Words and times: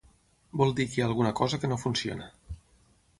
Vol 0.61 0.71
dir 0.79 0.85
que 0.87 0.95
hi 0.99 1.03
ha 1.03 1.05
alguna 1.09 1.33
cosa 1.41 1.59
que 1.65 1.71
no 1.73 1.77
funciona. 1.83 2.31